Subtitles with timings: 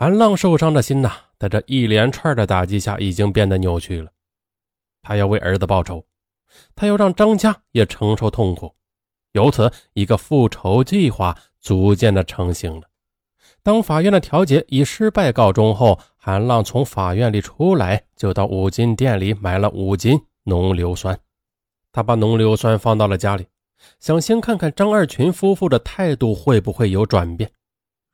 [0.00, 1.10] 韩浪受伤的心呐，
[1.40, 4.12] 在这一连串的打击下，已经变得扭曲了。
[5.02, 6.06] 他要为儿子报仇，
[6.76, 8.76] 他要让张家也承受痛苦，
[9.32, 12.82] 由此，一个复仇计划逐渐的成型了。
[13.64, 21.18] 当法院的调解以失败告终后，韩浪从法院里出来，就到五金店里买了五斤浓硫酸。
[21.90, 23.48] 他把浓硫酸放到了家里，
[23.98, 27.50] 想先看看张二群夫妇的态度会不会有转变。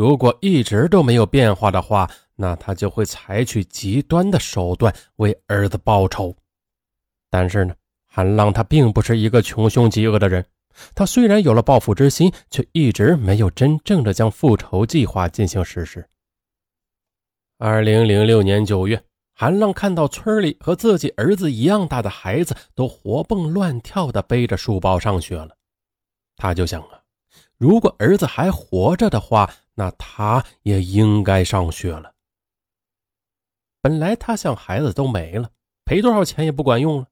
[0.00, 6.34] 如果一直都没有变化的话，那他就会采取极端的手段为儿子报仇。
[7.28, 7.74] 但是呢，
[8.06, 10.42] 韩浪他并不是一个穷凶极恶的人，
[10.94, 16.02] 他虽然有了报复之心，却一直没有真正的将复仇计划进行实施。
[17.58, 19.04] 二零零六年九月，
[19.34, 25.54] 韩浪看到村里和自己儿子一样大的孩子都活蹦乱跳的背着书包上学了，
[26.36, 27.02] 他就想啊，
[27.58, 29.52] 如果儿子还活着的话。
[29.80, 32.12] 那他也应该上学了。
[33.80, 35.52] 本来他想孩子都没了，
[35.86, 37.06] 赔多少钱也不管用了。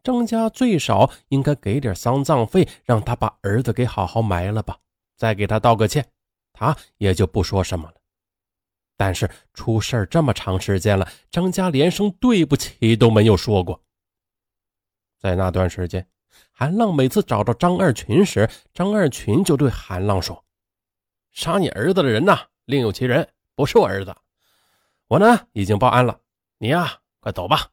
[0.00, 4.78] 张家最少应该给点丧葬费，让他把儿子给好好埋了吧，
[5.16, 6.08] 再给他道个歉，
[6.52, 7.96] 他也就不说什么了。
[8.96, 13.82] 但是出事这么长时间了，张家连声对不起都没有说过。
[15.18, 16.06] 在那段时间，
[16.52, 20.43] 韩浪每次找到张二群时，张二群就对韩浪说。
[21.34, 24.14] 杀你儿子的人呐，另有其人，不是我儿子。
[25.08, 26.18] 我呢已经报案了，
[26.58, 27.68] 你呀快走吧。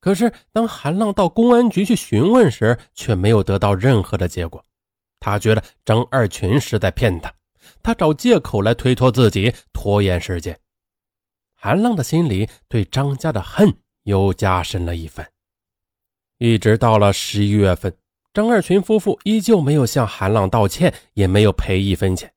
[0.00, 4.64] 可是当韩浪到公安局去询问时，却没有得到任何的结果。
[5.20, 7.32] 他觉得张二群是在骗他，
[7.82, 10.58] 他找借口来推脱自己，拖延时间。
[11.54, 15.26] 韩浪的心里对张家的恨又加深了一分。
[16.38, 17.94] 一直到了十一月份，
[18.32, 22.32] 张二群夫妇依旧没有向韩浪道歉，也没有赔一分钱。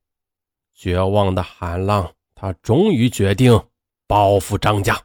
[0.80, 3.67] 绝望的韩浪，他终于决定
[4.08, 4.97] 报复张家。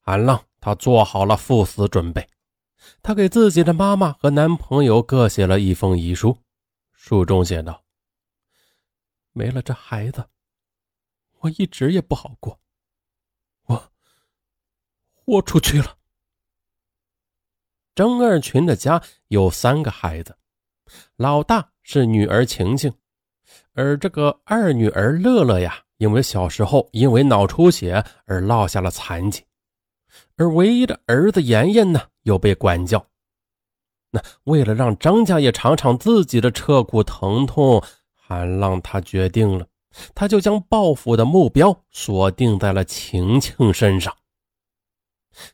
[0.00, 2.28] 韩浪，他做好了赴死准备。
[3.02, 6.36] 他给自己的妈妈和男朋友各写了一封遗书，
[6.92, 7.82] 书中写道
[9.32, 10.28] ：“没了这孩子，
[11.38, 12.60] 我一直也不好过。
[13.64, 13.90] 我
[15.14, 15.96] 豁出去了。”
[17.96, 20.36] 张二群的家有三个孩子，
[21.16, 22.92] 老大是女儿晴晴。
[23.74, 29.44] 而这个二女儿乐乐呀，因为小时候因为脑出血而落下了残疾，
[30.36, 33.06] 而唯一的儿子妍妍呢，又被管教。
[34.10, 37.80] 那为了让张家也尝尝自己的彻骨疼痛，
[38.16, 39.64] 韩浪他决定了，
[40.14, 44.12] 他就将报复的目标锁定在了晴晴身上。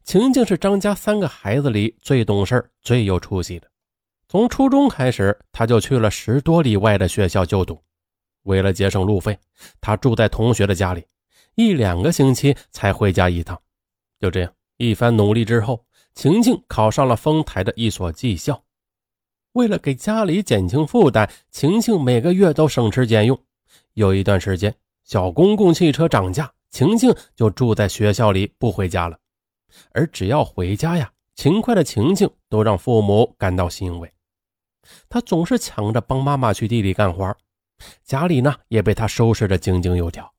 [0.04, 3.68] 晴晴是张家三个孩子里最懂事、最有出息的。
[4.26, 7.78] 从初中开始，他就去了十多里外的学校就读。
[8.46, 9.38] 为了节省路费，
[9.80, 11.04] 他住在同学的家里，
[11.56, 13.60] 一两个星期才回家一趟。
[14.18, 15.84] 就这样，一番努力之后，
[16.14, 18.62] 晴晴考上了丰台的一所技校。
[19.52, 23.38] 为了给家里减轻负担，晴晴每个月都省吃俭用。
[23.94, 29.18] 有一段时间，小公共汽车涨价，晴晴就住在学校里，不回家了。
[29.92, 34.12] 而只要回家呀，勤快的晴晴都让父母感到欣慰。
[35.08, 37.36] 他总是抢着帮妈妈去地里干活。
[38.04, 40.32] 家里呢也被他收拾的井井有条。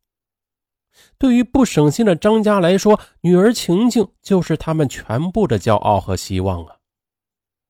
[1.19, 6.75] 对于不省心的张家来说，女儿晴晴就是他们全部的骄傲和希望啊！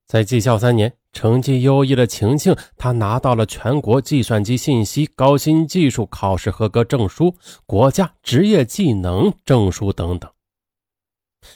[0.06, 7.36] 在技校三年，成绩优异的晴晴，她拿到了全国计算机信息高新技术考试合格证书、
[7.66, 10.32] 国家职业技能证书等等。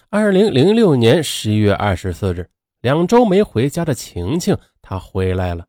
[0.10, 2.50] 二零零六年十一月二十四日，
[2.82, 5.66] 两周没回家的晴晴，她回来了。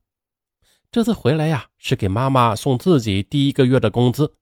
[0.93, 4.35] 这次回来呀，是给妈妈送自己第一个月的工资。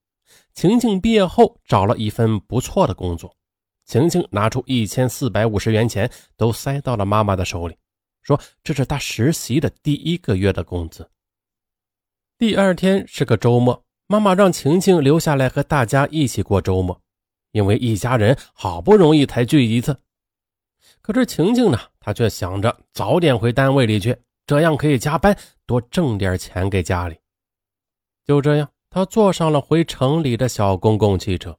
[0.52, 3.36] 晴晴毕业后找了一份不错的工作，
[3.84, 7.76] 晴晴拿出一千四百五十元钱，都塞到了妈妈的手里，
[8.22, 11.08] 说这是她实习的第一个月的工资。
[12.36, 17.00] 第二天是个周末，妈妈让晴晴留下来和大家一起过周末，
[17.52, 19.96] 因为一家人好不容易才聚一次。
[21.00, 24.16] 可是晴晴呢，她却想着早点回单位里去。
[24.46, 27.16] 这样可以加班，多挣点钱给家里。
[28.24, 31.56] 就这样，他坐上了回城里的小公共汽车。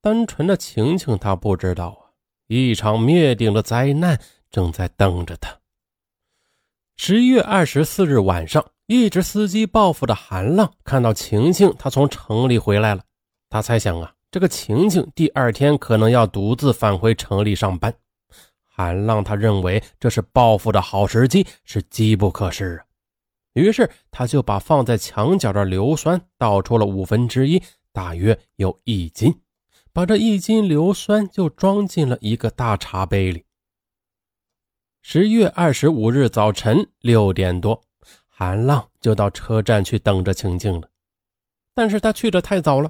[0.00, 2.14] 单纯的晴晴，他不知道啊，
[2.46, 4.18] 一场灭顶的灾难
[4.50, 5.58] 正在等着他。
[6.96, 13.02] 十一月二十四日晚上，一直伺机报复的韩浪看到晴晴，他从城里回来了。
[13.50, 17.94] 他猜想啊，这个晴晴第二天可能要独自返回城里上班。
[18.78, 22.84] 韩浪他认为这是报复的好时机，是机不可失啊。
[23.54, 27.60] 于是他就把放在墙角的硫酸倒出了五分之一，
[27.92, 29.34] 大约有一斤，
[29.92, 33.44] 把这一斤硫酸就装进了一个大茶杯里。
[35.02, 37.82] 十月二十五日早晨六点多，
[38.28, 40.88] 韩浪就到车站去等着晴晴了，
[41.74, 42.88] 但是他去的太早了，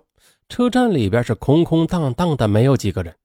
[0.51, 3.17] 车站里边是空空荡荡的，没有几个人。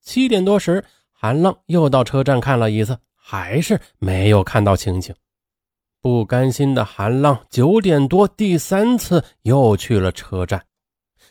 [0.00, 0.82] 七点多时，
[1.22, 5.14] 韩浪又到车站看了一次，还是没有看到晴晴。
[6.00, 10.60] 不甘心的韩浪九点多第三次又去了车站，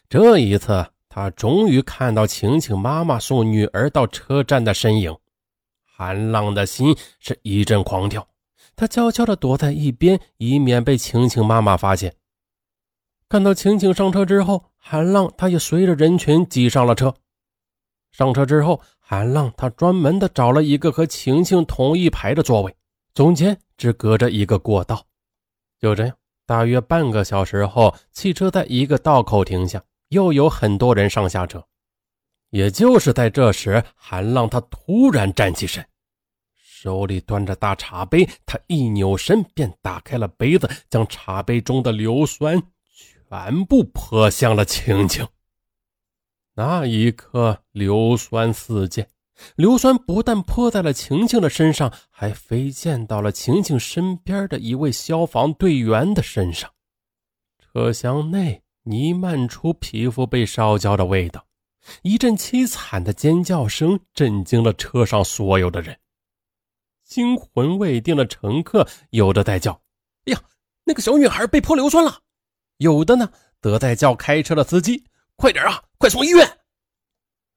[0.07, 5.13] 这一次他终于看到晴晴妈妈送女儿到车站的身影，
[5.83, 8.25] 韩浪的心是一阵狂跳，
[8.77, 12.15] 他悄悄地躲在一边，以免被晴晴妈妈发现。
[13.27, 17.13] 看到晴晴上车之后，韩浪他也随着人群挤上了车。
[18.13, 22.73] 上车之后，韩浪他专门的找了一个和晴晴同一排的座位，
[23.13, 23.59] 中间。
[23.75, 25.05] 只隔着一个过道，
[25.79, 26.15] 就这样，
[26.45, 31.61] 大约半个小时后，汽车在一个道口停下，又有很多人上下车。
[32.51, 35.85] 也就是在这时，韩浪他突然站起身，
[36.55, 42.61] 手里端着大茶杯，他一扭身便打开了杯子，将茶杯中的硫酸
[42.93, 45.27] 全部泼向了晴晴。
[46.55, 49.07] 那一刻，硫酸四溅。
[49.55, 56.69] 硫酸不但泼在了晴晴的身上，还飞溅到了晴晴身边的一位消防队员的身上。
[57.57, 61.47] 车厢内弥漫出皮肤被烧焦的味道，
[62.03, 65.97] 一阵凄惨的尖叫声震惊了车上所有的人。
[67.03, 69.81] 惊魂未定的乘客有的在叫
[70.27, 70.41] ：“哎呀，
[70.83, 72.19] 那个小女孩被泼硫酸了！”
[72.77, 73.31] 有的呢，
[73.61, 75.05] 则在叫开车的司机
[75.41, 76.59] ：“快点啊，快送医院！”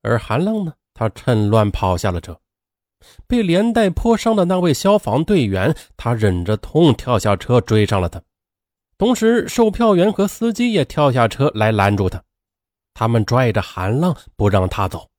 [0.02, 0.74] 而韩浪呢？
[0.94, 2.40] 他趁乱跑下了车，
[3.26, 8.22] 被连带泼伤的那位消防队员，他忍着痛跳下车追上了他。
[8.96, 12.22] 同时，售票员和司机也跳下车来拦住他，
[12.94, 15.10] 他们拽着韩浪不让他走。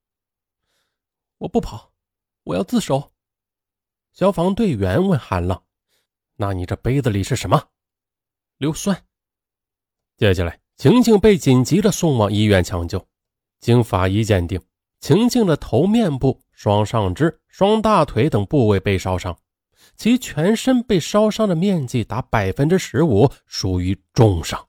[1.38, 1.92] 我不跑，
[2.44, 3.12] 我要自首。
[4.14, 5.62] 消防队员问韩浪
[6.36, 7.68] ：“那你这杯子里是什么？”
[8.56, 9.04] 硫酸。
[10.16, 13.06] 接下来，晴晴被紧急的送往医院抢救，
[13.60, 14.60] 经法医鉴定。
[15.00, 19.38] 晴晴的头面部、双上肢、双大腿等部位被烧伤，
[19.96, 24.65] 其全身被烧伤的面积达百分之十五，属于重伤。